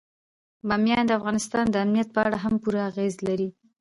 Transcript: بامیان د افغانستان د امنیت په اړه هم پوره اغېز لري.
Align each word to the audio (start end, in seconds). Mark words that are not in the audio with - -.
بامیان 0.67 1.03
د 1.07 1.11
افغانستان 1.19 1.65
د 1.69 1.75
امنیت 1.85 2.09
په 2.13 2.19
اړه 2.25 2.37
هم 2.43 2.53
پوره 2.63 2.81
اغېز 2.89 3.15
لري. 3.27 3.49